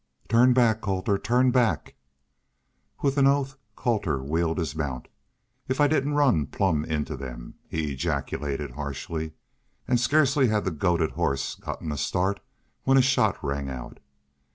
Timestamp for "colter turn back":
0.81-1.93